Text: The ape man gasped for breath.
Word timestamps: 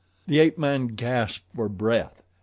The 0.25 0.39
ape 0.39 0.57
man 0.57 0.87
gasped 0.87 1.45
for 1.55 1.69
breath. 1.69 2.23